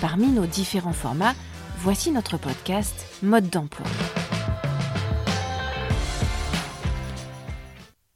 [0.00, 1.34] Parmi nos différents formats,
[1.78, 3.86] voici notre podcast Mode d'emploi.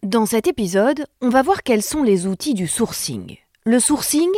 [0.02, 3.36] Dans cet épisode, on va voir quels sont les outils du sourcing.
[3.64, 4.30] Le sourcing,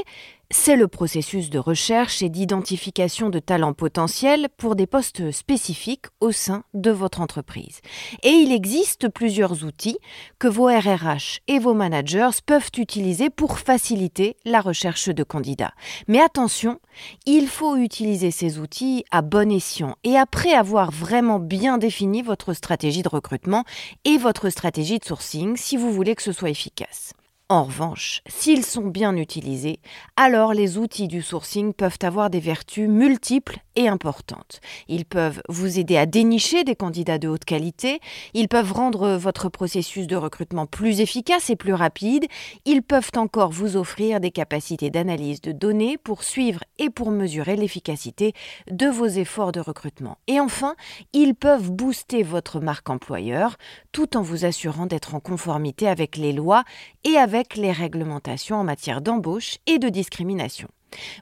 [0.52, 6.32] c'est le processus de recherche et d'identification de talents potentiels pour des postes spécifiques au
[6.32, 7.80] sein de votre entreprise.
[8.24, 9.98] Et il existe plusieurs outils
[10.40, 15.72] que vos RRH et vos managers peuvent utiliser pour faciliter la recherche de candidats.
[16.08, 16.80] Mais attention,
[17.26, 22.54] il faut utiliser ces outils à bon escient et après avoir vraiment bien défini votre
[22.54, 23.64] stratégie de recrutement
[24.04, 27.12] et votre stratégie de sourcing si vous voulez que ce soit efficace.
[27.50, 29.80] En revanche, s'ils sont bien utilisés,
[30.16, 34.60] alors les outils du sourcing peuvent avoir des vertus multiples et importantes.
[34.86, 37.98] Ils peuvent vous aider à dénicher des candidats de haute qualité,
[38.34, 42.26] ils peuvent rendre votre processus de recrutement plus efficace et plus rapide,
[42.66, 47.56] ils peuvent encore vous offrir des capacités d'analyse de données pour suivre et pour mesurer
[47.56, 48.32] l'efficacité
[48.70, 50.18] de vos efforts de recrutement.
[50.28, 50.76] Et enfin,
[51.12, 53.56] ils peuvent booster votre marque employeur
[53.90, 56.62] tout en vous assurant d'être en conformité avec les lois
[57.02, 60.68] et avec les réglementations en matière d'embauche et de discrimination.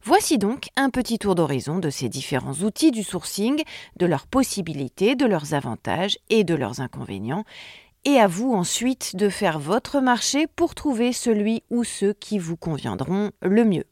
[0.03, 3.63] Voici donc un petit tour d'horizon de ces différents outils du sourcing,
[3.97, 7.45] de leurs possibilités, de leurs avantages et de leurs inconvénients.
[8.05, 12.57] Et à vous ensuite de faire votre marché pour trouver celui ou ceux qui vous
[12.57, 13.85] conviendront le mieux.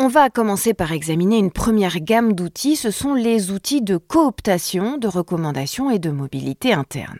[0.00, 4.96] On va commencer par examiner une première gamme d'outils, ce sont les outils de cooptation,
[4.96, 7.18] de recommandation et de mobilité interne.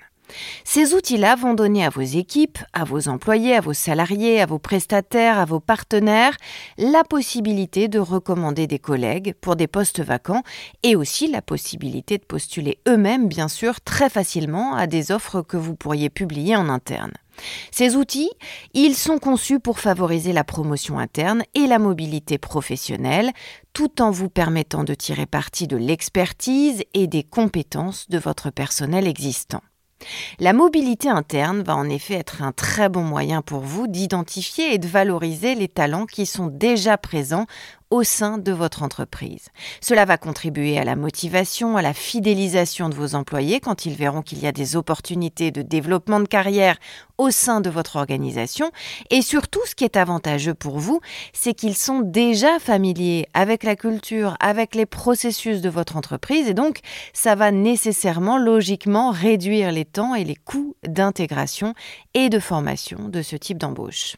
[0.65, 4.59] Ces outils-là vont donner à vos équipes, à vos employés, à vos salariés, à vos
[4.59, 6.37] prestataires, à vos partenaires
[6.77, 10.43] la possibilité de recommander des collègues pour des postes vacants
[10.83, 15.57] et aussi la possibilité de postuler eux-mêmes, bien sûr, très facilement à des offres que
[15.57, 17.13] vous pourriez publier en interne.
[17.71, 18.31] Ces outils,
[18.75, 23.31] ils sont conçus pour favoriser la promotion interne et la mobilité professionnelle,
[23.73, 29.07] tout en vous permettant de tirer parti de l'expertise et des compétences de votre personnel
[29.07, 29.63] existant.
[30.39, 34.79] La mobilité interne va en effet être un très bon moyen pour vous d'identifier et
[34.79, 37.47] de valoriser les talents qui sont déjà présents
[37.91, 39.49] au sein de votre entreprise.
[39.81, 44.23] Cela va contribuer à la motivation, à la fidélisation de vos employés quand ils verront
[44.23, 46.77] qu'il y a des opportunités de développement de carrière
[47.17, 48.71] au sein de votre organisation.
[49.11, 51.01] Et surtout, ce qui est avantageux pour vous,
[51.33, 56.49] c'est qu'ils sont déjà familiers avec la culture, avec les processus de votre entreprise.
[56.49, 56.81] Et donc,
[57.13, 61.75] ça va nécessairement, logiquement, réduire les temps et les coûts d'intégration
[62.15, 64.17] et de formation de ce type d'embauche.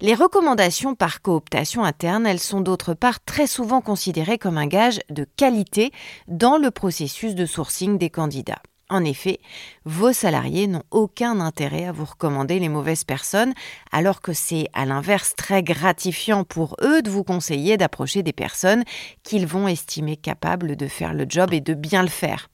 [0.00, 5.00] Les recommandations par cooptation interne, elles sont d'autre part très souvent considérées comme un gage
[5.08, 5.90] de qualité
[6.28, 8.60] dans le processus de sourcing des candidats.
[8.90, 9.40] En effet,
[9.86, 13.54] vos salariés n'ont aucun intérêt à vous recommander les mauvaises personnes,
[13.90, 18.84] alors que c'est à l'inverse très gratifiant pour eux de vous conseiller d'approcher des personnes
[19.22, 22.48] qu'ils vont estimer capables de faire le job et de bien le faire.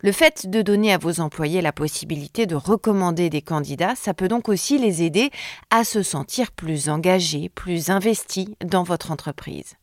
[0.00, 4.28] Le fait de donner à vos employés la possibilité de recommander des candidats, ça peut
[4.28, 5.30] donc aussi les aider
[5.70, 9.74] à se sentir plus engagés, plus investis dans votre entreprise.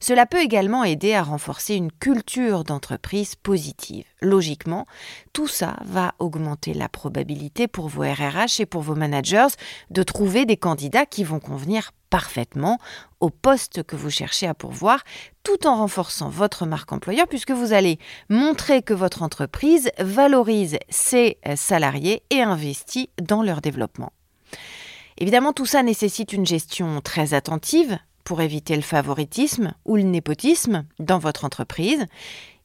[0.00, 4.04] Cela peut également aider à renforcer une culture d'entreprise positive.
[4.20, 4.86] Logiquement,
[5.32, 9.48] tout ça va augmenter la probabilité pour vos RRH et pour vos managers
[9.90, 12.78] de trouver des candidats qui vont convenir parfaitement
[13.20, 15.02] au poste que vous cherchez à pourvoir,
[15.42, 17.98] tout en renforçant votre marque employeur, puisque vous allez
[18.28, 24.12] montrer que votre entreprise valorise ses salariés et investit dans leur développement.
[25.18, 30.84] Évidemment, tout ça nécessite une gestion très attentive pour éviter le favoritisme ou le népotisme
[30.98, 32.06] dans votre entreprise.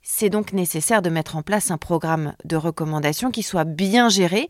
[0.01, 4.49] C'est donc nécessaire de mettre en place un programme de recommandation qui soit bien géré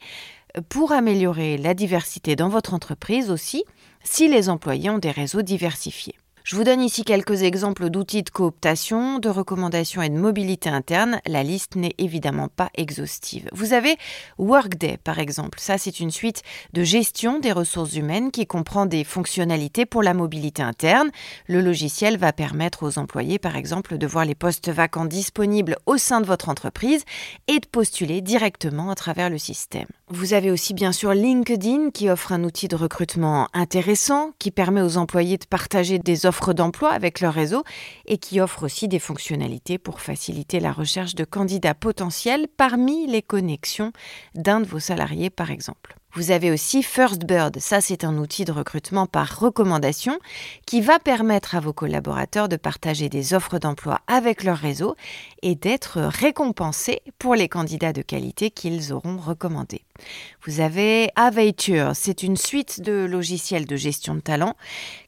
[0.70, 3.64] pour améliorer la diversité dans votre entreprise aussi
[4.04, 6.16] si les employés ont des réseaux diversifiés.
[6.44, 11.22] Je vous donne ici quelques exemples d'outils de cooptation, de recommandations et de mobilité interne.
[11.26, 13.48] La liste n'est évidemment pas exhaustive.
[13.54, 13.96] Vous avez
[14.38, 15.62] Workday par exemple.
[15.62, 20.14] Ça, c'est une suite de gestion des ressources humaines qui comprend des fonctionnalités pour la
[20.14, 21.12] mobilité interne.
[21.48, 25.98] Le logiciel va permettre aux employés par exemple de voir les postes vacants disponibles au
[25.98, 27.06] sein de votre entreprise
[27.48, 29.88] et de postuler directement à travers le système.
[30.16, 34.84] Vous avez aussi bien sûr LinkedIn qui offre un outil de recrutement intéressant, qui permet
[34.84, 37.64] aux employés de partager des offres d'emploi avec leur réseau
[38.06, 43.24] et qui offre aussi des fonctionnalités pour faciliter la recherche de candidats potentiels parmi les
[43.24, 43.92] connexions
[44.36, 45.96] d'un de vos salariés par exemple.
[46.16, 50.20] Vous avez aussi FirstBird, ça c'est un outil de recrutement par recommandation
[50.68, 54.96] qui va permettre à vos collaborateurs de partager des offres d'emploi avec leur réseau
[55.42, 59.82] et d'être récompensés pour les candidats de qualité qu'ils auront recommandés.
[60.46, 64.56] Vous avez Avature, c'est une suite de logiciels de gestion de talent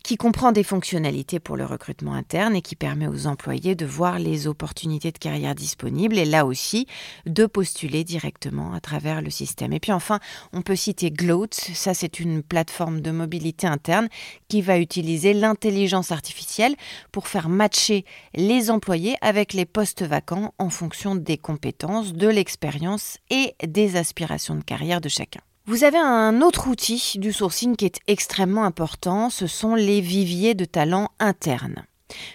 [0.04, 4.20] qui comprend des fonctionnalités pour le recrutement interne et qui permet aux employés de voir
[4.20, 6.88] les opportunités de carrière disponibles et là aussi
[7.26, 9.74] de postuler directement à travers le système.
[9.74, 10.20] Et puis enfin,
[10.54, 14.08] on peut citer Gloat, ça c'est une plateforme de mobilité interne
[14.48, 16.76] qui va utiliser l'intelligence artificielle
[17.12, 18.06] pour faire matcher
[18.36, 24.56] les employés avec les postes vacants en fonction des compétences, de l'expérience et des aspirations
[24.56, 25.42] de carrière de chacun.
[25.68, 30.54] Vous avez un autre outil du sourcing qui est extrêmement important, ce sont les viviers
[30.54, 31.86] de talents internes.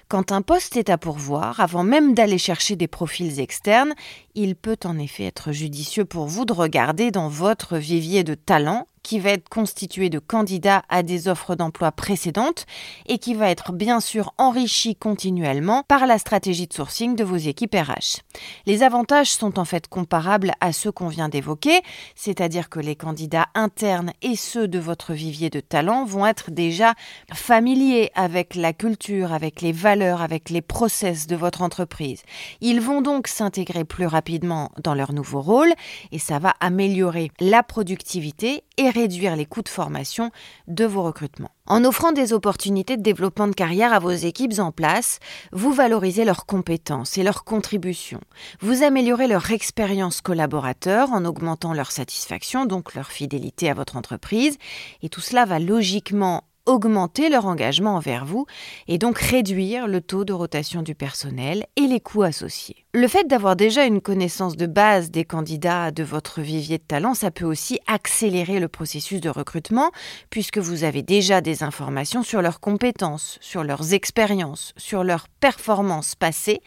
[0.09, 3.95] Quand un poste est à pourvoir, avant même d'aller chercher des profils externes,
[4.35, 8.87] il peut en effet être judicieux pour vous de regarder dans votre vivier de talents
[9.03, 12.67] qui va être constitué de candidats à des offres d'emploi précédentes
[13.07, 17.37] et qui va être bien sûr enrichi continuellement par la stratégie de sourcing de vos
[17.37, 18.21] équipes RH.
[18.67, 21.81] Les avantages sont en fait comparables à ceux qu'on vient d'évoquer,
[22.15, 26.95] c'est-à-dire que les candidats internes et ceux de votre vivier de talent vont être déjà
[27.33, 32.23] familiers avec la culture, avec les valeurs, avec les process de votre entreprise.
[32.61, 35.73] Ils vont donc s'intégrer plus rapidement dans leur nouveau rôle
[36.13, 40.31] et ça va améliorer la productivité et réduire les coûts de formation
[40.69, 41.51] de vos recrutements.
[41.67, 45.21] En offrant des opportunités de développement de carrière à vos équipes en place,
[45.53, 48.21] vous valorisez leurs compétences et leurs contributions.
[48.61, 54.59] Vous améliorez leur expérience collaborateur en augmentant leur satisfaction, donc leur fidélité à votre entreprise.
[55.03, 58.47] Et tout cela va logiquement augmenter leur engagement envers vous
[58.87, 62.87] et donc réduire le taux de rotation du personnel et les coûts associés.
[62.95, 67.15] Le fait d'avoir déjà une connaissance de base des candidats de votre vivier de talent,
[67.15, 69.91] ça peut aussi accélérer le processus de recrutement
[70.31, 76.15] puisque vous avez déjà des informations sur leurs compétences, sur leurs expériences, sur leurs performances
[76.15, 76.61] passées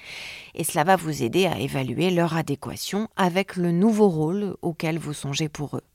[0.53, 5.13] et cela va vous aider à évaluer leur adéquation avec le nouveau rôle auquel vous
[5.13, 5.93] songez pour eux.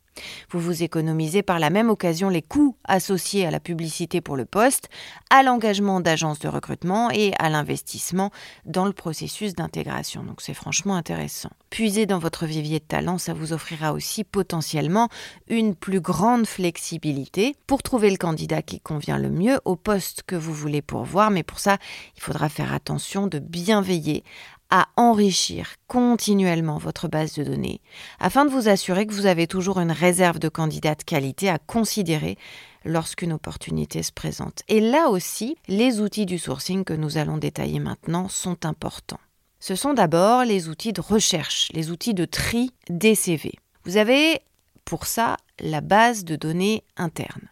[0.50, 4.44] Vous vous économisez par la même occasion les coûts associés à la publicité pour le
[4.44, 4.88] poste,
[5.30, 8.30] à l'engagement d'agences de recrutement et à l'investissement
[8.64, 10.22] dans le processus d'intégration.
[10.22, 11.50] Donc c'est franchement intéressant.
[11.70, 15.08] Puiser dans votre vivier de talent, ça vous offrira aussi potentiellement
[15.48, 20.36] une plus grande flexibilité pour trouver le candidat qui convient le mieux au poste que
[20.36, 21.30] vous voulez pourvoir.
[21.30, 21.76] Mais pour ça,
[22.16, 24.24] il faudra faire attention de bien veiller
[24.70, 27.80] à enrichir continuellement votre base de données
[28.20, 31.58] afin de vous assurer que vous avez toujours une réserve de candidats de qualité à
[31.58, 32.36] considérer
[32.84, 34.62] lorsqu'une opportunité se présente.
[34.68, 39.20] Et là aussi, les outils du sourcing que nous allons détailler maintenant sont importants.
[39.60, 43.54] Ce sont d'abord les outils de recherche, les outils de tri des CV.
[43.84, 44.40] Vous avez
[44.84, 47.48] pour ça la base de données interne.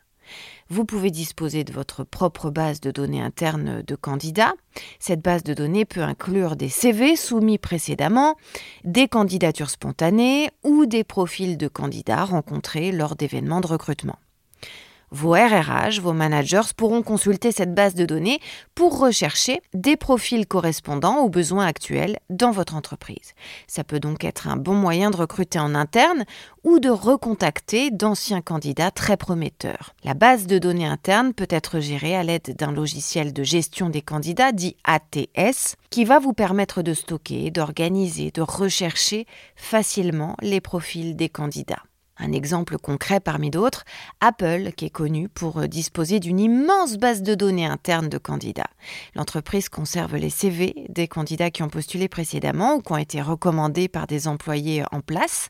[0.68, 4.54] Vous pouvez disposer de votre propre base de données interne de candidats.
[4.98, 8.36] Cette base de données peut inclure des CV soumis précédemment,
[8.84, 14.18] des candidatures spontanées ou des profils de candidats rencontrés lors d'événements de recrutement.
[15.12, 18.40] Vos RRH, vos managers pourront consulter cette base de données
[18.74, 23.34] pour rechercher des profils correspondants aux besoins actuels dans votre entreprise.
[23.68, 26.24] Ça peut donc être un bon moyen de recruter en interne
[26.64, 29.94] ou de recontacter d'anciens candidats très prometteurs.
[30.02, 34.02] La base de données interne peut être gérée à l'aide d'un logiciel de gestion des
[34.02, 41.14] candidats dit ATS qui va vous permettre de stocker, d'organiser, de rechercher facilement les profils
[41.14, 41.84] des candidats.
[42.18, 43.84] Un exemple concret parmi d'autres,
[44.20, 48.70] Apple, qui est connu pour euh, disposer d'une immense base de données interne de candidats.
[49.14, 53.88] L'entreprise conserve les CV des candidats qui ont postulé précédemment ou qui ont été recommandés
[53.88, 55.48] par des employés en place.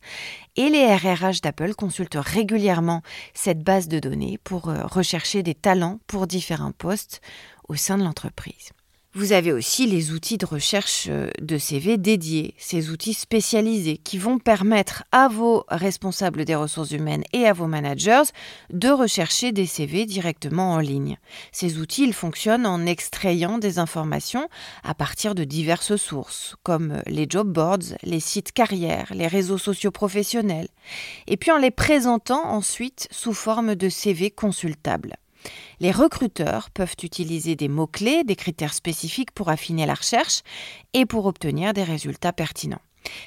[0.57, 3.03] Et les RRH d'Apple consultent régulièrement
[3.35, 7.21] cette base de données pour euh, rechercher des talents pour différents postes
[7.69, 8.71] au sein de l'entreprise.
[9.19, 14.19] Vous avez aussi les outils de recherche euh, de CV dédiés, ces outils spécialisés qui
[14.19, 18.25] vont permettre à vos responsables des ressources humaines et à vos managers
[18.69, 21.17] de rechercher des CV directement en ligne.
[21.51, 24.51] Ces outils, ils fonctionnent en extrayant des informations
[24.85, 29.93] à partir de diverses sources, comme les job boards, les sites carrières, les réseaux sociaux
[29.93, 30.69] professionnels,
[31.27, 35.17] et puis en les présentant ensuite sous forme de CV consultables.
[35.81, 40.43] Les recruteurs peuvent utiliser des mots-clés, des critères spécifiques pour affiner la recherche
[40.95, 42.81] et pour obtenir des résultats pertinents.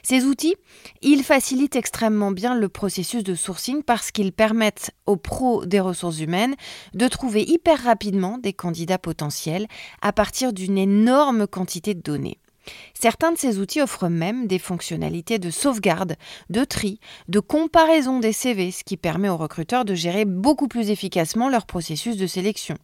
[0.04, 0.56] Ces outils,
[1.02, 6.20] ils facilitent extrêmement bien le processus de sourcing parce qu'ils permettent aux pros des ressources
[6.20, 6.56] humaines
[6.94, 9.68] de trouver hyper rapidement des candidats potentiels
[10.02, 12.40] à partir d'une énorme quantité de données.
[12.94, 16.16] Certains de ces outils offrent même des fonctionnalités de sauvegarde,
[16.50, 20.90] de tri, de comparaison des CV, ce qui permet aux recruteurs de gérer beaucoup plus
[20.90, 22.76] efficacement leur processus de sélection.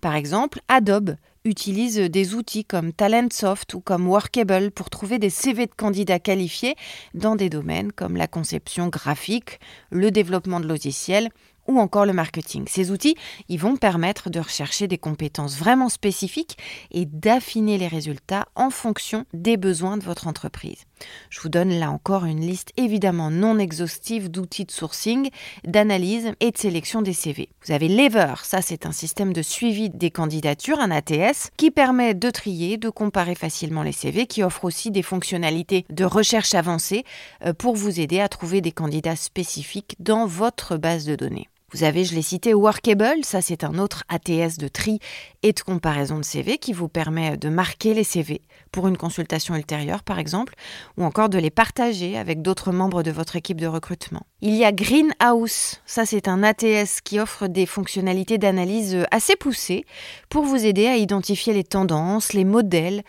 [0.00, 5.66] Par exemple, Adobe utilise des outils comme Talentsoft ou comme Workable pour trouver des CV
[5.66, 6.76] de candidats qualifiés
[7.14, 11.30] dans des domaines comme la conception graphique, le développement de logiciels
[11.68, 12.64] ou encore le marketing.
[12.66, 13.14] Ces outils,
[13.48, 16.58] ils vont permettre de rechercher des compétences vraiment spécifiques
[16.90, 20.84] et d'affiner les résultats en fonction des besoins de votre entreprise.
[21.30, 25.30] Je vous donne là encore une liste évidemment non exhaustive d'outils de sourcing,
[25.64, 27.50] d'analyse et de sélection des CV.
[27.64, 32.14] Vous avez Lever, ça c'est un système de suivi des candidatures, un ATS, qui permet
[32.14, 37.04] de trier, de comparer facilement les CV, qui offre aussi des fonctionnalités de recherche avancée
[37.44, 41.48] euh, pour vous aider à trouver des candidats spécifiques dans votre base de données.
[41.74, 45.00] Vous avez, je l'ai cité, Workable, ça c'est un autre ATS de tri
[45.42, 48.40] et de comparaison de CV qui vous permet de marquer les CV
[48.72, 50.54] pour une consultation ultérieure par exemple,
[50.96, 54.22] ou encore de les partager avec d'autres membres de votre équipe de recrutement.
[54.40, 59.84] Il y a Greenhouse, ça c'est un ATS qui offre des fonctionnalités d'analyse assez poussées
[60.30, 63.02] pour vous aider à identifier les tendances, les modèles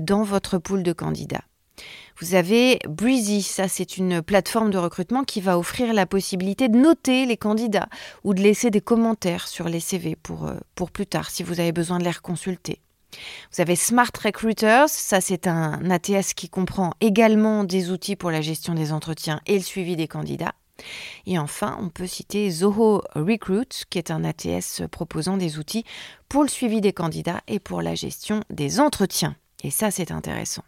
[0.00, 1.42] dans votre pool de candidats.
[2.20, 6.78] Vous avez Breezy, ça c'est une plateforme de recrutement qui va offrir la possibilité de
[6.78, 7.88] noter les candidats
[8.22, 11.58] ou de laisser des commentaires sur les CV pour, euh, pour plus tard si vous
[11.58, 12.80] avez besoin de les reconsulter.
[13.52, 18.40] Vous avez Smart Recruiters, ça c'est un ATS qui comprend également des outils pour la
[18.40, 20.54] gestion des entretiens et le suivi des candidats.
[21.26, 25.84] Et enfin, on peut citer Zoho Recruit, qui est un ATS proposant des outils
[26.28, 29.36] pour le suivi des candidats et pour la gestion des entretiens.
[29.62, 30.64] Et ça, c'est intéressant.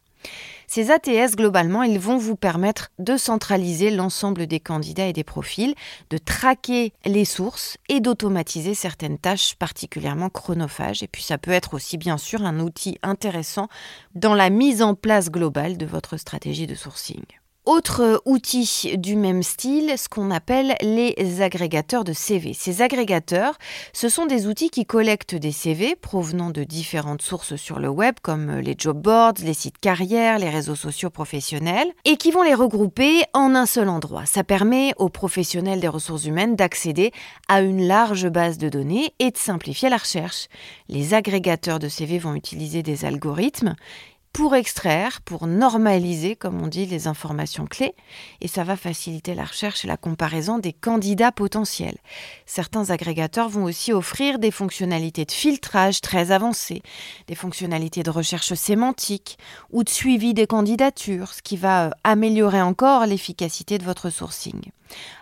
[0.67, 5.75] Ces ATS, globalement, ils vont vous permettre de centraliser l'ensemble des candidats et des profils,
[6.11, 11.03] de traquer les sources et d'automatiser certaines tâches particulièrement chronophages.
[11.03, 13.69] Et puis ça peut être aussi bien sûr un outil intéressant
[14.15, 17.25] dans la mise en place globale de votre stratégie de sourcing.
[17.67, 22.53] Autre outil du même style, ce qu'on appelle les agrégateurs de CV.
[22.55, 23.59] Ces agrégateurs,
[23.93, 28.15] ce sont des outils qui collectent des CV provenant de différentes sources sur le web,
[28.23, 32.55] comme les job boards, les sites carrières, les réseaux sociaux professionnels, et qui vont les
[32.55, 34.27] regrouper en un seul endroit.
[34.27, 37.11] Ça permet aux professionnels des ressources humaines d'accéder
[37.49, 40.47] à une large base de données et de simplifier la recherche.
[40.89, 43.75] Les agrégateurs de CV vont utiliser des algorithmes
[44.37, 47.95] pour extraire, pour normaliser, comme on dit, les informations clés,
[48.43, 51.97] et ça va faciliter la recherche et la comparaison des candidats potentiels.
[52.45, 56.83] Certains agrégateurs vont aussi offrir des fonctionnalités de filtrage très avancées,
[57.29, 59.39] des fonctionnalités de recherche sémantique
[59.73, 64.71] ou de suivi des candidatures, ce qui va euh, améliorer encore l'efficacité de votre sourcing.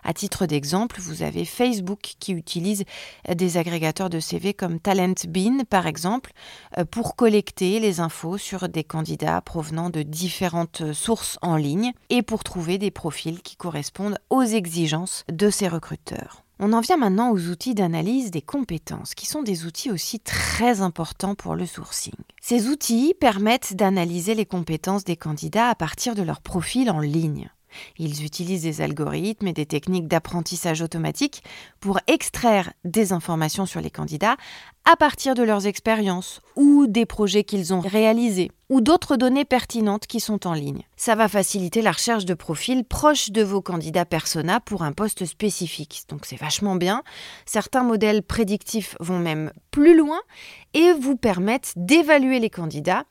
[0.03, 2.83] À titre d'exemple, vous avez Facebook qui utilise
[3.27, 6.31] des agrégateurs de CV comme TalentBean, par exemple,
[6.77, 12.21] euh, pour collecter les infos sur des candidats provenant de différentes sources en ligne et
[12.21, 16.45] pour trouver des profils qui correspondent aux exigences de ces recruteurs.
[16.57, 20.79] On en vient maintenant aux outils d'analyse des compétences, qui sont des outils aussi très
[20.79, 22.13] importants pour le sourcing.
[22.41, 27.49] Ces outils permettent d'analyser les compétences des candidats à partir de leur profil en ligne.
[27.97, 31.43] Ils utilisent des algorithmes et des techniques d'apprentissage automatique
[31.79, 34.37] pour extraire des informations sur les candidats
[34.85, 40.07] à partir de leurs expériences ou des projets qu'ils ont réalisés ou d'autres données pertinentes
[40.07, 40.83] qui sont en ligne.
[40.97, 45.25] Ça va faciliter la recherche de profils proches de vos candidats persona pour un poste
[45.25, 46.03] spécifique.
[46.09, 47.03] Donc c'est vachement bien.
[47.45, 50.19] Certains modèles prédictifs vont même plus loin
[50.73, 53.05] et vous permettent d'évaluer les candidats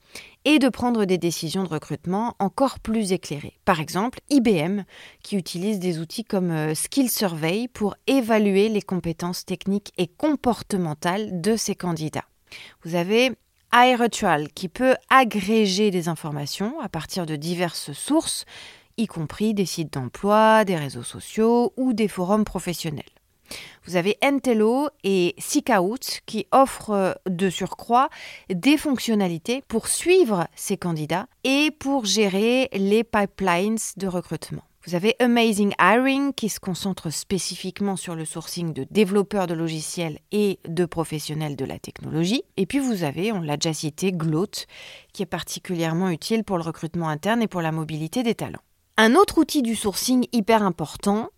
[0.45, 3.59] et de prendre des décisions de recrutement encore plus éclairées.
[3.65, 4.83] Par exemple, IBM,
[5.23, 11.41] qui utilise des outils comme euh, Skill Survey pour évaluer les compétences techniques et comportementales
[11.41, 12.27] de ses candidats.
[12.85, 13.33] Vous avez
[13.75, 18.45] iRitual, qui peut agréger des informations à partir de diverses sources,
[18.97, 23.05] y compris des sites d'emploi, des réseaux sociaux ou des forums professionnels.
[23.85, 28.09] Vous avez Entelo et Seekout qui offrent de surcroît
[28.49, 34.63] des fonctionnalités pour suivre ces candidats et pour gérer les pipelines de recrutement.
[34.87, 40.19] Vous avez Amazing Hiring qui se concentre spécifiquement sur le sourcing de développeurs de logiciels
[40.31, 42.43] et de professionnels de la technologie.
[42.59, 44.67] Et puis vous avez, on l'a déjà cité, Gloat
[45.15, 48.61] qui est particulièrement utile pour le recrutement interne et pour la mobilité des talents.
[48.99, 51.31] Un autre outil du sourcing hyper important,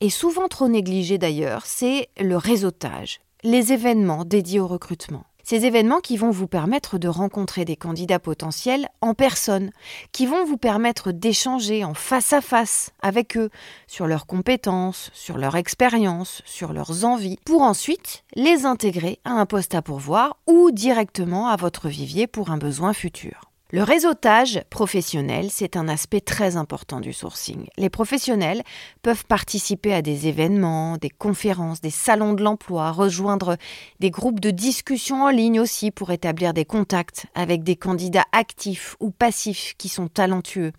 [0.00, 5.24] et souvent trop négligé d'ailleurs, c'est le réseautage, les événements dédiés au recrutement.
[5.44, 9.70] Ces événements qui vont vous permettre de rencontrer des candidats potentiels en personne,
[10.10, 13.50] qui vont vous permettre d'échanger en face à face avec eux
[13.86, 19.44] sur leurs compétences, sur leur expérience, sur leurs envies, pour ensuite les intégrer à un
[19.44, 23.53] poste à pourvoir ou directement à votre vivier pour un besoin futur.
[23.70, 27.66] Le réseautage professionnel, c'est un aspect très important du sourcing.
[27.78, 28.62] Les professionnels
[29.02, 33.56] peuvent participer à des événements, des conférences, des salons de l'emploi, rejoindre
[34.00, 38.96] des groupes de discussion en ligne aussi pour établir des contacts avec des candidats actifs
[39.00, 40.72] ou passifs qui sont talentueux.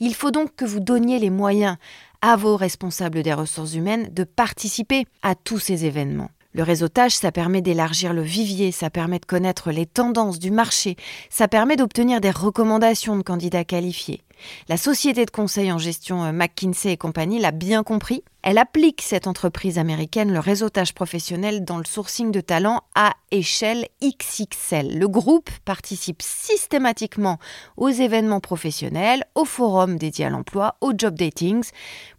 [0.00, 1.76] Il faut donc que vous donniez les moyens
[2.22, 6.30] à vos responsables des ressources humaines de participer à tous ces événements.
[6.52, 10.96] Le réseautage, ça permet d'élargir le vivier, ça permet de connaître les tendances du marché,
[11.28, 14.22] ça permet d'obtenir des recommandations de candidats qualifiés.
[14.68, 18.22] La société de conseil en gestion euh, McKinsey et compagnie l'a bien compris.
[18.42, 23.86] Elle applique cette entreprise américaine le réseautage professionnel dans le sourcing de talents à échelle
[24.02, 24.98] XXL.
[24.98, 27.38] Le groupe participe systématiquement
[27.76, 31.70] aux événements professionnels, aux forums dédiés à l'emploi, aux job datings,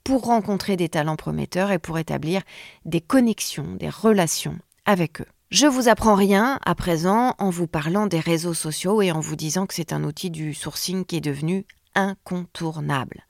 [0.04, 2.42] pour rencontrer des talents prometteurs et pour établir
[2.86, 5.28] des connexions, des relations avec eux.
[5.52, 9.36] Je vous apprends rien à présent en vous parlant des réseaux sociaux et en vous
[9.36, 13.22] disant que c'est un outil du sourcing qui est devenu incontournable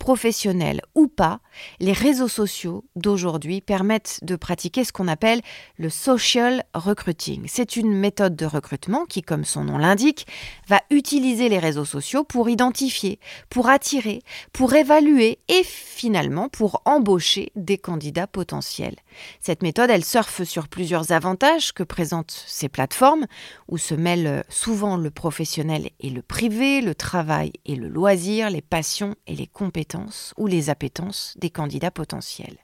[0.00, 1.40] professionnels ou pas,
[1.78, 5.42] les réseaux sociaux d'aujourd'hui permettent de pratiquer ce qu'on appelle
[5.76, 7.44] le social recruiting.
[7.46, 10.26] C'est une méthode de recrutement qui, comme son nom l'indique,
[10.66, 17.52] va utiliser les réseaux sociaux pour identifier, pour attirer, pour évaluer et finalement pour embaucher
[17.54, 18.96] des candidats potentiels.
[19.40, 23.26] Cette méthode, elle surfe sur plusieurs avantages que présentent ces plateformes,
[23.68, 28.62] où se mêlent souvent le professionnel et le privé, le travail et le loisir, les
[28.62, 29.89] passions et les compétences
[30.36, 32.58] ou les appétences des candidats potentiels.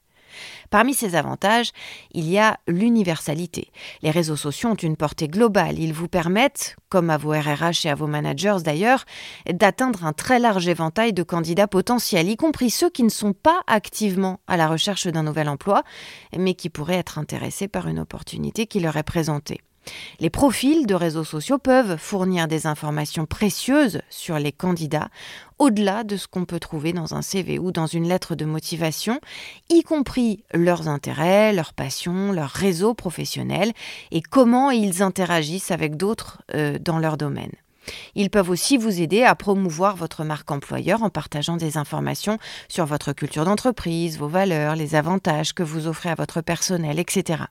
[0.71, 1.73] Parmi ces avantages,
[2.13, 3.71] il y a l'universalité.
[4.03, 5.79] Les réseaux sociaux ont une portée globale.
[5.79, 9.05] Ils vous permettent, comme à vos RRH et à vos managers d'ailleurs,
[9.51, 13.61] d'atteindre un très large éventail de candidats potentiels, y compris ceux qui ne sont pas
[13.67, 15.83] activement à la recherche d'un nouvel emploi,
[16.37, 19.61] mais qui pourraient être intéressés par une opportunité qui leur est présentée.
[20.21, 25.09] Les profils de réseaux sociaux peuvent fournir des informations précieuses sur les candidats,
[25.59, 29.21] au-delà de ce qu'on peut trouver dans un CV ou dans une lettre de motivation,
[29.69, 33.73] y compris leurs intérêts, leurs passions, leur réseau professionnel
[34.11, 37.53] et comment ils interagissent avec d'autres euh, dans leur domaine.
[38.15, 42.85] Ils peuvent aussi vous aider à promouvoir votre marque employeur en partageant des informations sur
[42.87, 47.45] votre culture d'entreprise, vos valeurs, les avantages que vous offrez à votre personnel, etc.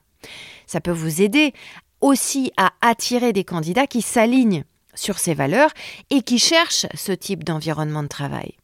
[0.66, 1.52] Ça peut vous aider
[2.00, 5.70] aussi à attirer des candidats qui s'alignent sur ces valeurs
[6.10, 8.54] et qui cherchent ce type d'environnement de travail.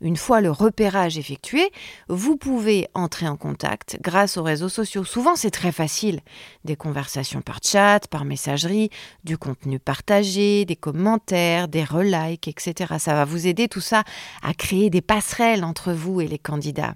[0.00, 1.70] Une fois le repérage effectué,
[2.08, 5.04] vous pouvez entrer en contact grâce aux réseaux sociaux.
[5.04, 6.20] Souvent, c'est très facile.
[6.64, 8.90] Des conversations par chat, par messagerie,
[9.24, 12.94] du contenu partagé, des commentaires, des relikes, etc.
[12.98, 14.04] Ça va vous aider tout ça
[14.42, 16.94] à créer des passerelles entre vous et les candidats.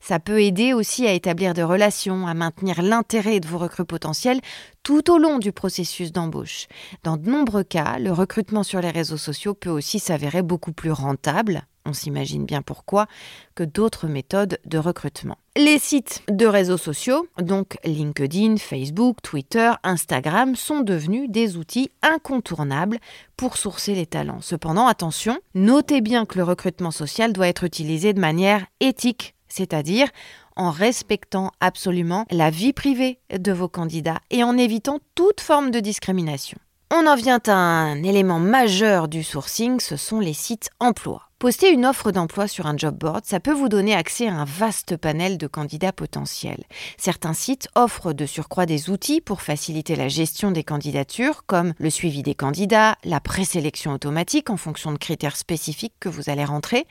[0.00, 4.40] Ça peut aider aussi à établir des relations, à maintenir l'intérêt de vos recrues potentiels
[4.82, 6.66] tout au long du processus d'embauche.
[7.04, 10.90] Dans de nombreux cas, le recrutement sur les réseaux sociaux peut aussi s'avérer beaucoup plus
[10.90, 13.06] rentable, on s'imagine bien pourquoi,
[13.54, 15.38] que d'autres méthodes de recrutement.
[15.56, 22.98] Les sites de réseaux sociaux, donc LinkedIn, Facebook, Twitter, Instagram, sont devenus des outils incontournables
[23.36, 24.40] pour sourcer les talents.
[24.40, 30.08] Cependant, attention, notez bien que le recrutement social doit être utilisé de manière éthique c'est-à-dire
[30.56, 35.80] en respectant absolument la vie privée de vos candidats et en évitant toute forme de
[35.80, 36.58] discrimination.
[36.92, 41.29] On en vient à un élément majeur du sourcing, ce sont les sites emploi.
[41.40, 44.44] Poster une offre d'emploi sur un job board, ça peut vous donner accès à un
[44.44, 46.64] vaste panel de candidats potentiels.
[46.98, 51.88] Certains sites offrent de surcroît des outils pour faciliter la gestion des candidatures, comme le
[51.88, 56.86] suivi des candidats, la présélection automatique en fonction de critères spécifiques que vous allez rentrer,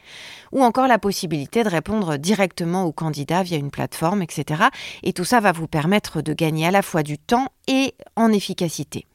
[0.52, 4.64] ou encore la possibilité de répondre directement aux candidats via une plateforme, etc.
[5.04, 8.32] Et tout ça va vous permettre de gagner à la fois du temps et en
[8.32, 9.06] efficacité.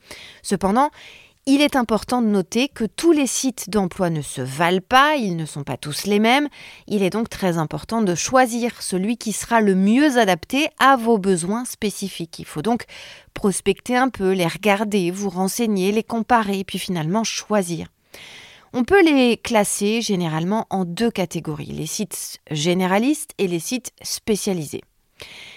[0.43, 0.91] Cependant,
[1.47, 5.37] il est important de noter que tous les sites d'emploi ne se valent pas, ils
[5.37, 6.49] ne sont pas tous les mêmes.
[6.87, 11.19] Il est donc très important de choisir celui qui sera le mieux adapté à vos
[11.19, 12.39] besoins spécifiques.
[12.39, 12.85] Il faut donc
[13.35, 17.89] prospecter un peu, les regarder, vous renseigner, les comparer, puis finalement choisir.
[18.73, 24.83] On peut les classer généralement en deux catégories, les sites généralistes et les sites spécialisés.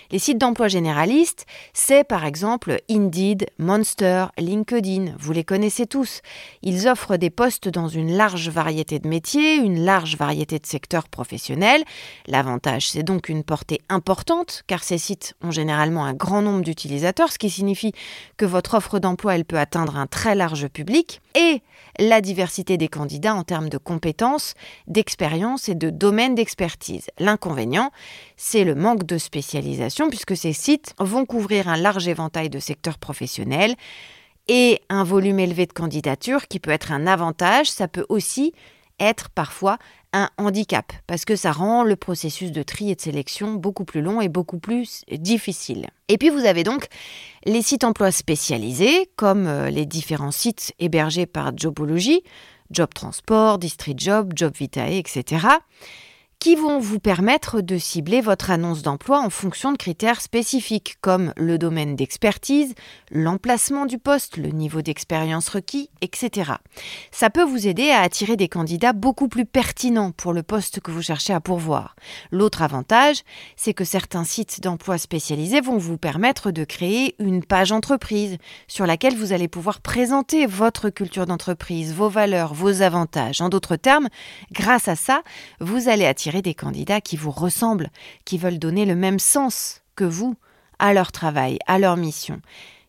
[0.09, 6.21] Les sites d'emploi généralistes, c'est par exemple Indeed, Monster, LinkedIn, vous les connaissez tous.
[6.61, 11.09] Ils offrent des postes dans une large variété de métiers, une large variété de secteurs
[11.09, 11.83] professionnels.
[12.25, 17.31] L'avantage, c'est donc une portée importante, car ces sites ont généralement un grand nombre d'utilisateurs,
[17.31, 17.91] ce qui signifie
[18.37, 21.61] que votre offre d'emploi, elle peut atteindre un très large public, et
[21.99, 24.53] la diversité des candidats en termes de compétences,
[24.87, 27.07] d'expérience et de domaine d'expertise.
[27.19, 27.91] L'inconvénient,
[28.37, 32.99] c'est le manque de spécialisation puisque ces sites vont couvrir un large éventail de secteurs
[32.99, 33.75] professionnels
[34.47, 38.53] et un volume élevé de candidatures qui peut être un avantage, ça peut aussi
[38.99, 39.77] être parfois
[40.13, 44.01] un handicap parce que ça rend le processus de tri et de sélection beaucoup plus
[44.01, 45.89] long et beaucoup plus difficile.
[46.07, 46.87] Et puis vous avez donc
[47.45, 52.23] les sites emploi spécialisés comme euh, les différents sites hébergés par Jobology,
[52.71, 55.47] Job Transport, District Job, Job Vitae, etc
[56.39, 61.33] qui vont vous permettre de cibler votre annonce d'emploi en fonction de critères spécifiques comme
[61.35, 62.75] le domaine d'expertise,
[63.09, 66.51] l'emplacement du poste, le niveau d'expérience requis, etc.
[67.11, 70.91] Ça peut vous aider à attirer des candidats beaucoup plus pertinents pour le poste que
[70.91, 71.95] vous cherchez à pourvoir.
[72.31, 73.23] L'autre avantage,
[73.55, 78.85] c'est que certains sites d'emploi spécialisés vont vous permettre de créer une page entreprise sur
[78.85, 83.41] laquelle vous allez pouvoir présenter votre culture d'entreprise, vos valeurs, vos avantages.
[83.41, 84.07] En d'autres termes,
[84.51, 85.23] grâce à ça,
[85.59, 87.89] vous allez attirer des candidats qui vous ressemblent,
[88.25, 90.35] qui veulent donner le même sens que vous
[90.79, 92.41] à leur travail, à leur mission.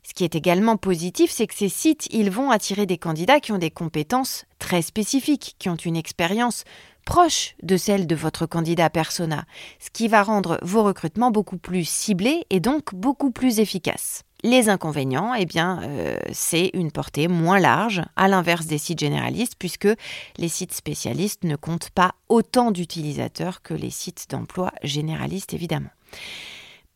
[0.03, 3.53] Ce qui est également positif, c'est que ces sites, ils vont attirer des candidats qui
[3.53, 6.65] ont des compétences très spécifiques, qui ont une expérience
[7.05, 9.45] proche de celle de votre candidat persona,
[9.79, 14.25] ce qui va rendre vos recrutements beaucoup plus ciblés et donc beaucoup plus efficaces.
[14.45, 19.89] Les inconvénients, eh euh, c'est une portée moins large, à l'inverse des sites généralistes, puisque
[20.37, 25.91] les sites spécialistes ne comptent pas autant d'utilisateurs que les sites d'emploi généralistes, évidemment.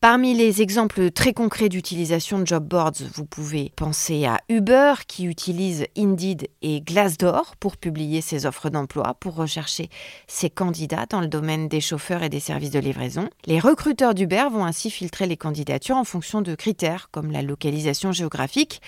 [0.03, 5.23] Parmi les exemples très concrets d'utilisation de job boards, vous pouvez penser à Uber qui
[5.23, 9.87] utilise Indeed et Glassdoor pour publier ses offres d'emploi, pour rechercher
[10.27, 13.29] ses candidats dans le domaine des chauffeurs et des services de livraison.
[13.45, 18.11] Les recruteurs d'Uber vont ainsi filtrer les candidatures en fonction de critères comme la localisation
[18.11, 18.81] géographique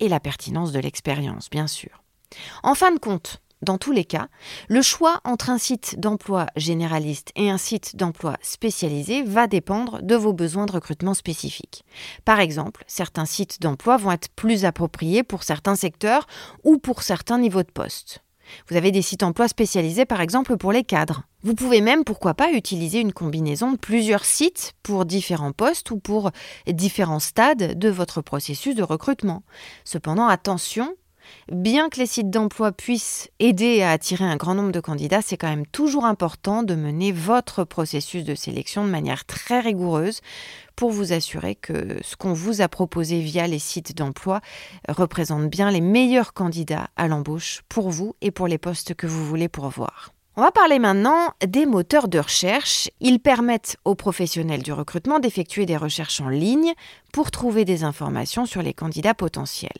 [0.00, 2.02] et la pertinence de l'expérience, bien sûr.
[2.64, 4.28] En fin de compte, dans tous les cas,
[4.68, 10.14] le choix entre un site d'emploi généraliste et un site d'emploi spécialisé va dépendre de
[10.14, 11.84] vos besoins de recrutement spécifiques.
[12.24, 16.26] Par exemple, certains sites d'emploi vont être plus appropriés pour certains secteurs
[16.64, 18.22] ou pour certains niveaux de poste.
[18.68, 21.22] Vous avez des sites emploi spécialisés par exemple pour les cadres.
[21.42, 25.98] Vous pouvez même, pourquoi pas, utiliser une combinaison de plusieurs sites pour différents postes ou
[25.98, 26.30] pour
[26.66, 29.42] différents stades de votre processus de recrutement.
[29.84, 30.94] Cependant, attention,
[31.50, 35.36] Bien que les sites d'emploi puissent aider à attirer un grand nombre de candidats, c'est
[35.36, 40.20] quand même toujours important de mener votre processus de sélection de manière très rigoureuse
[40.74, 44.40] pour vous assurer que ce qu'on vous a proposé via les sites d'emploi
[44.88, 49.24] représente bien les meilleurs candidats à l'embauche pour vous et pour les postes que vous
[49.24, 50.15] voulez pourvoir.
[50.38, 52.90] On va parler maintenant des moteurs de recherche.
[53.00, 56.74] Ils permettent aux professionnels du recrutement d'effectuer des recherches en ligne
[57.10, 59.70] pour trouver des informations sur les candidats potentiels.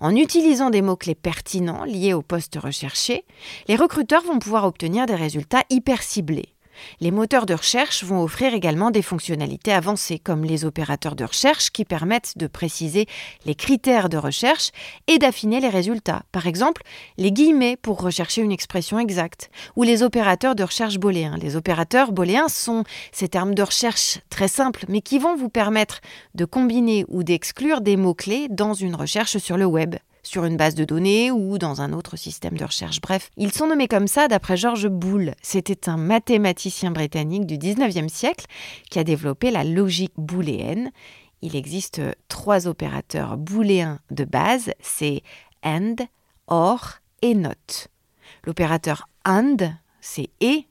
[0.00, 3.24] En utilisant des mots-clés pertinents liés au poste recherché,
[3.68, 6.56] les recruteurs vont pouvoir obtenir des résultats hyper ciblés.
[7.00, 11.70] Les moteurs de recherche vont offrir également des fonctionnalités avancées comme les opérateurs de recherche
[11.70, 13.06] qui permettent de préciser
[13.46, 14.70] les critères de recherche
[15.06, 16.22] et d'affiner les résultats.
[16.32, 16.82] Par exemple,
[17.16, 21.36] les guillemets pour rechercher une expression exacte ou les opérateurs de recherche booléens.
[21.36, 26.00] Les opérateurs booléens sont ces termes de recherche très simples mais qui vont vous permettre
[26.34, 30.74] de combiner ou d'exclure des mots-clés dans une recherche sur le web sur une base
[30.74, 33.00] de données ou dans un autre système de recherche.
[33.00, 35.34] Bref, ils sont nommés comme ça d'après George Boole.
[35.42, 38.46] C'était un mathématicien britannique du 19e siècle
[38.90, 40.90] qui a développé la logique booléenne.
[41.42, 45.22] Il existe trois opérateurs booléens de base, c'est
[45.62, 46.00] AND,
[46.48, 47.88] OR et NOT.
[48.44, 50.66] L'opérateur AND, c'est et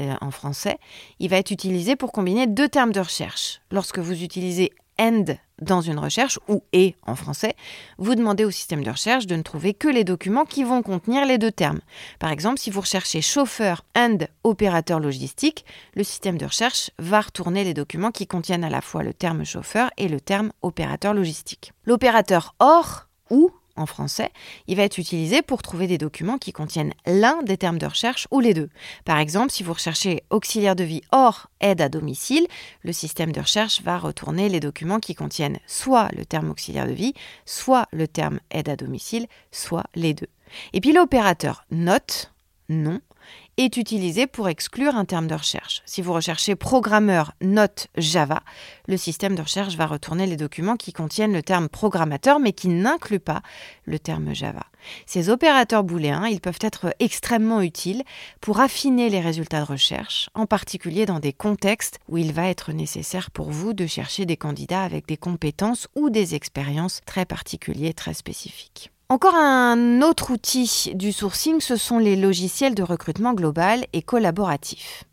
[0.00, 0.78] euh, en français,
[1.20, 3.60] il va être utilisé pour combiner deux termes de recherche.
[3.70, 7.54] Lorsque vous utilisez AND dans une recherche, ou et en français,
[7.98, 11.26] vous demandez au système de recherche de ne trouver que les documents qui vont contenir
[11.26, 11.80] les deux termes.
[12.18, 15.64] Par exemple, si vous recherchez chauffeur and opérateur logistique,
[15.94, 19.44] le système de recherche va retourner les documents qui contiennent à la fois le terme
[19.44, 21.72] chauffeur et le terme opérateur logistique.
[21.84, 24.30] L'opérateur OR ou en français,
[24.66, 28.28] il va être utilisé pour trouver des documents qui contiennent l'un des termes de recherche
[28.30, 28.70] ou les deux.
[29.04, 32.46] Par exemple, si vous recherchez auxiliaire de vie hors aide à domicile,
[32.82, 36.92] le système de recherche va retourner les documents qui contiennent soit le terme auxiliaire de
[36.92, 37.14] vie,
[37.46, 40.28] soit le terme aide à domicile, soit les deux.
[40.72, 42.32] Et puis l'opérateur note,
[42.68, 43.00] non,
[43.56, 45.82] est utilisé pour exclure un terme de recherche.
[45.86, 48.42] Si vous recherchez programmeur note Java,
[48.88, 52.68] le système de recherche va retourner les documents qui contiennent le terme programmateur mais qui
[52.68, 53.42] n'incluent pas
[53.84, 54.64] le terme Java.
[55.06, 58.02] Ces opérateurs booléens, ils peuvent être extrêmement utiles
[58.40, 62.72] pour affiner les résultats de recherche, en particulier dans des contextes où il va être
[62.72, 67.94] nécessaire pour vous de chercher des candidats avec des compétences ou des expériences très particulières,
[67.94, 68.93] très spécifiques.
[69.10, 75.04] Encore un autre outil du sourcing, ce sont les logiciels de recrutement global et collaboratif.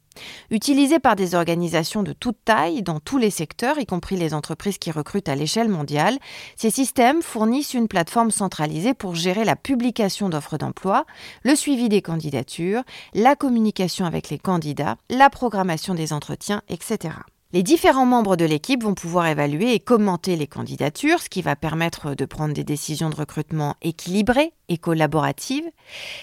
[0.49, 4.77] Utilisés par des organisations de toute taille dans tous les secteurs, y compris les entreprises
[4.77, 6.19] qui recrutent à l'échelle mondiale,
[6.55, 11.05] ces systèmes fournissent une plateforme centralisée pour gérer la publication d'offres d'emploi,
[11.43, 17.15] le suivi des candidatures, la communication avec les candidats, la programmation des entretiens, etc.
[17.53, 21.57] Les différents membres de l'équipe vont pouvoir évaluer et commenter les candidatures, ce qui va
[21.57, 25.65] permettre de prendre des décisions de recrutement équilibrées et collaboratives.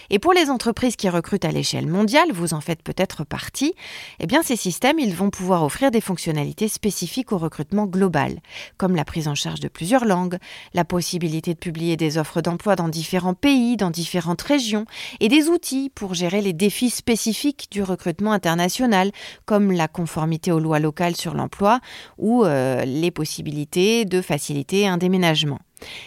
[0.09, 3.75] Et pour les entreprises qui recrutent à l'échelle mondiale, vous en faites peut-être partie,
[4.19, 8.39] eh bien ces systèmes, ils vont pouvoir offrir des fonctionnalités spécifiques au recrutement global,
[8.77, 10.39] comme la prise en charge de plusieurs langues,
[10.73, 14.85] la possibilité de publier des offres d'emploi dans différents pays, dans différentes régions,
[15.19, 19.11] et des outils pour gérer les défis spécifiques du recrutement international,
[19.45, 21.79] comme la conformité aux lois locales sur l'emploi
[22.17, 25.59] ou euh, les possibilités de faciliter un déménagement.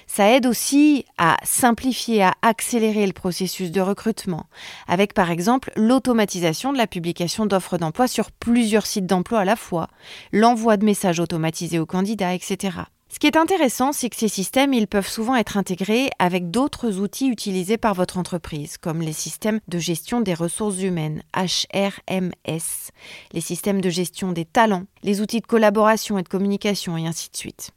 [0.06, 4.46] Ça aide aussi à simplifier, à accélérer le processus de recrutement,
[4.86, 9.56] avec par exemple l'automatisation de la publication d'offres d'emploi sur plusieurs sites d'emploi à la
[9.56, 9.88] fois,
[10.32, 12.70] l'envoi de messages automatisés aux candidats, etc.
[13.12, 16.98] Ce qui est intéressant, c'est que ces systèmes, ils peuvent souvent être intégrés avec d'autres
[16.98, 22.90] outils utilisés par votre entreprise, comme les systèmes de gestion des ressources humaines, HRMS,
[23.34, 27.28] les systèmes de gestion des talents, les outils de collaboration et de communication, et ainsi
[27.30, 27.72] de suite.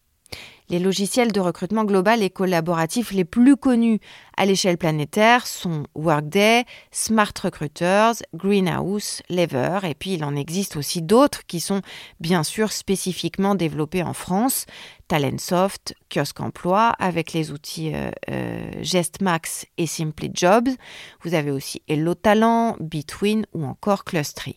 [0.68, 4.00] Les logiciels de recrutement global et collaboratif les plus connus
[4.36, 11.04] à l'échelle planétaire sont Workday, Smart Recruiters, Greenhouse, Lever, et puis il en existe aussi
[11.04, 11.82] d'autres qui sont
[12.20, 14.66] bien sûr spécifiquement développés en France,
[15.08, 20.70] Talentsoft, Kiosque Emploi, avec les outils euh, euh, GestMax et Simply Jobs.
[21.22, 24.56] Vous avez aussi Hello Talent, Between ou encore Clustery.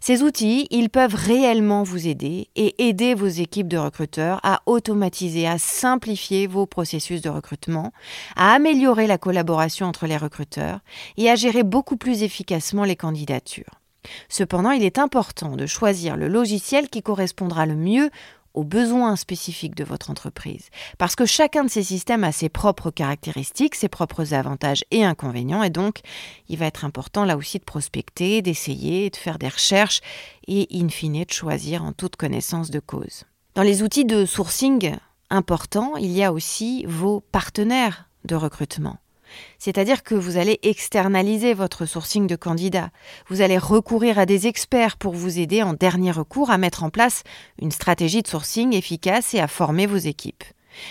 [0.00, 5.46] Ces outils, ils peuvent réellement vous aider et aider vos équipes de recruteurs à automatiser,
[5.46, 7.92] à simplifier vos processus de recrutement,
[8.36, 10.80] à améliorer la collaboration entre les recruteurs
[11.16, 13.80] et à gérer beaucoup plus efficacement les candidatures.
[14.28, 18.10] Cependant, il est important de choisir le logiciel qui correspondra le mieux
[18.54, 20.68] aux besoins spécifiques de votre entreprise.
[20.98, 25.62] Parce que chacun de ces systèmes a ses propres caractéristiques, ses propres avantages et inconvénients,
[25.62, 26.00] et donc
[26.48, 30.00] il va être important là aussi de prospecter, d'essayer, de faire des recherches
[30.46, 33.24] et in fine de choisir en toute connaissance de cause.
[33.54, 34.96] Dans les outils de sourcing
[35.30, 38.98] importants, il y a aussi vos partenaires de recrutement.
[39.58, 42.90] C'est-à-dire que vous allez externaliser votre sourcing de candidats.
[43.28, 46.90] Vous allez recourir à des experts pour vous aider en dernier recours à mettre en
[46.90, 47.22] place
[47.60, 50.44] une stratégie de sourcing efficace et à former vos équipes.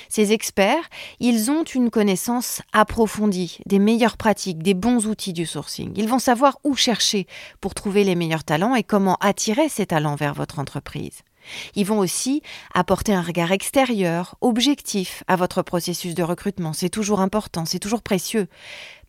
[0.09, 5.93] Ces experts, ils ont une connaissance approfondie des meilleures pratiques, des bons outils du sourcing.
[5.95, 7.27] Ils vont savoir où chercher
[7.61, 11.21] pour trouver les meilleurs talents et comment attirer ces talents vers votre entreprise.
[11.75, 12.41] Ils vont aussi
[12.73, 16.73] apporter un regard extérieur, objectif à votre processus de recrutement.
[16.73, 18.47] C'est toujours important, c'est toujours précieux.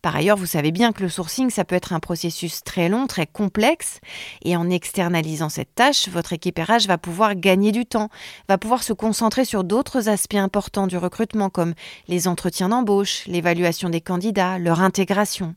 [0.02, 3.06] Par ailleurs, vous savez bien que le sourcing, ça peut être un processus très long,
[3.06, 4.00] très complexe,
[4.42, 8.08] et en externalisant cette tâche, votre équipérage va pouvoir gagner du temps,
[8.48, 11.74] va pouvoir se concentrer sur d'autres aspects importants du recrutement, comme
[12.08, 15.54] les entretiens d'embauche, l'évaluation des candidats, leur intégration.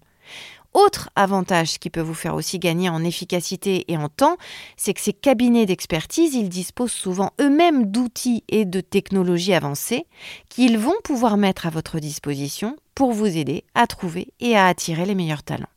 [0.74, 4.38] Autre avantage qui peut vous faire aussi gagner en efficacité et en temps,
[4.76, 10.08] c'est que ces cabinets d'expertise, ils disposent souvent eux-mêmes d'outils et de technologies avancées
[10.50, 15.06] qu'ils vont pouvoir mettre à votre disposition pour vous aider à trouver et à attirer
[15.06, 15.68] les meilleurs talents.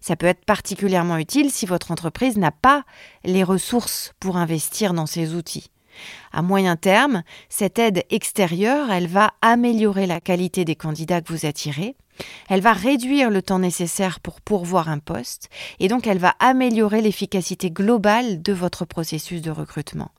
[0.00, 2.84] Ça peut être particulièrement utile si votre entreprise n'a pas
[3.24, 5.70] les ressources pour investir dans ces outils.
[6.32, 11.46] À moyen terme, cette aide extérieure, elle va améliorer la qualité des candidats que vous
[11.46, 11.96] attirez,
[12.48, 15.48] elle va réduire le temps nécessaire pour pourvoir un poste
[15.80, 20.10] et donc elle va améliorer l'efficacité globale de votre processus de recrutement.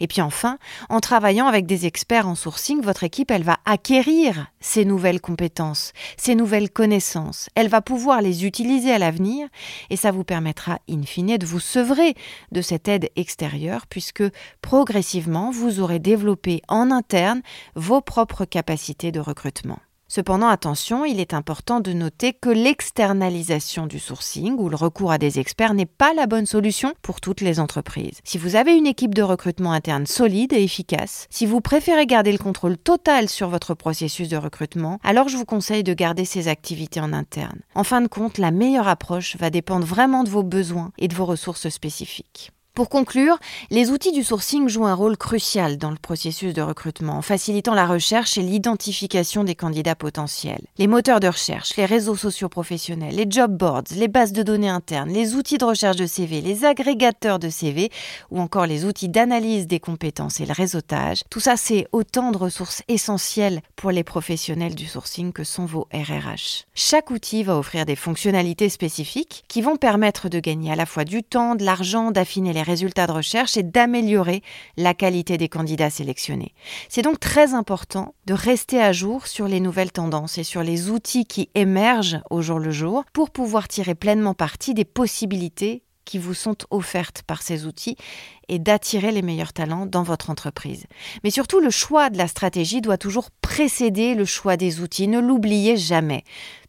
[0.00, 4.46] Et puis enfin, en travaillant avec des experts en sourcing, votre équipe, elle va acquérir
[4.60, 7.48] ces nouvelles compétences, ces nouvelles connaissances.
[7.54, 9.48] Elle va pouvoir les utiliser à l'avenir
[9.90, 12.14] et ça vous permettra, in fine, de vous sevrer
[12.52, 14.24] de cette aide extérieure puisque
[14.62, 17.42] progressivement, vous aurez développé en interne
[17.74, 19.78] vos propres capacités de recrutement.
[20.08, 25.18] Cependant, attention, il est important de noter que l'externalisation du sourcing ou le recours à
[25.18, 28.20] des experts n'est pas la bonne solution pour toutes les entreprises.
[28.22, 32.30] Si vous avez une équipe de recrutement interne solide et efficace, si vous préférez garder
[32.30, 36.48] le contrôle total sur votre processus de recrutement, alors je vous conseille de garder ces
[36.48, 37.60] activités en interne.
[37.74, 41.14] En fin de compte, la meilleure approche va dépendre vraiment de vos besoins et de
[41.14, 42.52] vos ressources spécifiques.
[42.76, 43.38] Pour conclure,
[43.70, 47.72] les outils du sourcing jouent un rôle crucial dans le processus de recrutement, en facilitant
[47.72, 50.60] la recherche et l'identification des candidats potentiels.
[50.76, 54.68] Les moteurs de recherche, les réseaux sociaux professionnels, les job boards, les bases de données
[54.68, 57.90] internes, les outils de recherche de CV, les agrégateurs de CV
[58.30, 62.36] ou encore les outils d'analyse des compétences et le réseautage, tout ça c'est autant de
[62.36, 66.66] ressources essentielles pour les professionnels du sourcing que sont vos RRH.
[66.74, 71.06] Chaque outil va offrir des fonctionnalités spécifiques qui vont permettre de gagner à la fois
[71.06, 74.42] du temps, de l'argent, d'affiner les résultats de recherche et d'améliorer
[74.76, 76.54] la qualité des candidats sélectionnés.
[76.88, 80.90] C'est donc très important de rester à jour sur les nouvelles tendances et sur les
[80.90, 86.18] outils qui émergent au jour le jour pour pouvoir tirer pleinement parti des possibilités qui
[86.18, 87.96] vous sont offertes par ces outils
[88.48, 90.86] et d'attirer les meilleurs talents dans votre entreprise.
[91.24, 95.08] Mais surtout, le choix de la stratégie doit toujours précéder le choix des outils.
[95.08, 96.22] Ne l'oubliez jamais.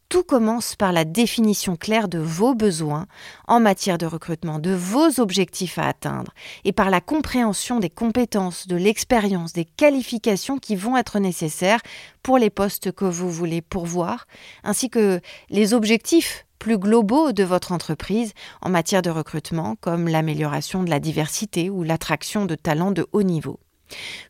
[0.10, 3.08] Tout commence par la définition claire de vos besoins
[3.46, 8.68] en matière de recrutement, de vos objectifs à atteindre, et par la compréhension des compétences,
[8.68, 11.82] de l'expérience, des qualifications qui vont être nécessaires
[12.24, 14.28] pour les postes que vous voulez pourvoir,
[14.64, 20.84] ainsi que les objectifs plus globaux de votre entreprise en matière de recrutement, comme l'amélioration
[20.84, 23.60] de la diversité ou l'attraction de talents de haut niveau.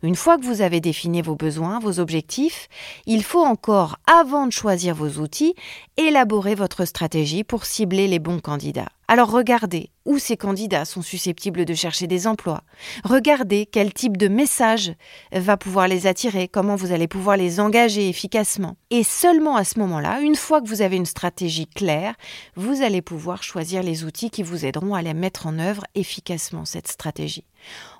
[0.04, 2.67] Une fois que vous avez défini vos besoins, vos objectifs,
[3.06, 5.56] il faut encore, avant de choisir vos outils,
[5.98, 8.89] élaborer votre stratégie pour cibler les bons candidats.
[9.10, 12.63] Alors regardez où ces candidats sont susceptibles de chercher des emplois.
[13.06, 14.93] Regardez quel type de message
[15.32, 18.76] va pouvoir les attirer, comment vous allez pouvoir les engager efficacement.
[18.89, 22.15] Et seulement à ce moment-là, une fois que vous avez une stratégie claire,
[22.56, 26.65] vous allez pouvoir choisir les outils qui vous aideront à la mettre en œuvre efficacement,
[26.65, 27.46] cette stratégie.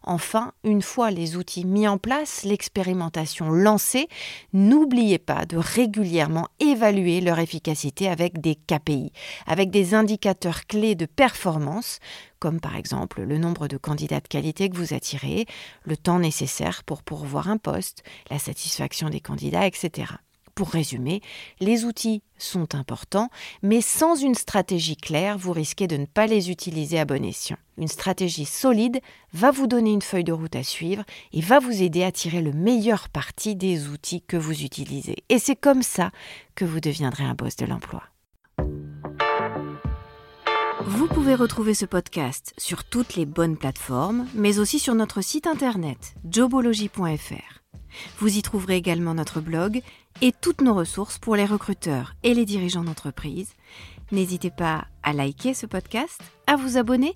[0.10, 4.08] Enfin, une fois les outils mis en place, l'expérimentation lancée,
[4.54, 9.12] n'oubliez pas de régulièrement évaluer leur efficacité avec des KPI,
[9.48, 12.00] avec des indicateurs clés de performance,
[12.40, 15.46] comme par exemple le nombre de candidats de qualité que vous attirez,
[15.84, 20.14] le temps nécessaire pour pourvoir un poste, la satisfaction des candidats, etc.
[20.58, 21.22] Pour résumer,
[21.60, 23.30] les outils sont importants,
[23.62, 27.58] mais sans une stratégie claire, vous risquez de ne pas les utiliser à bon escient.
[27.78, 29.00] Une stratégie solide
[29.34, 32.42] va vous donner une feuille de route à suivre et va vous aider à tirer
[32.42, 35.18] le meilleur parti des outils que vous utilisez.
[35.30, 36.10] Et c'est comme ça
[36.56, 38.02] que vous deviendrez un boss de l'emploi.
[40.88, 45.46] Vous pouvez retrouver ce podcast sur toutes les bonnes plateformes, mais aussi sur notre site
[45.46, 47.67] internet jobology.fr.
[48.20, 49.82] Vous y trouverez également notre blog
[50.22, 53.54] et toutes nos ressources pour les recruteurs et les dirigeants d'entreprise.
[54.12, 57.14] N'hésitez pas à liker ce podcast, à vous abonner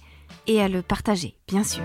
[0.47, 1.84] et à le partager, bien sûr.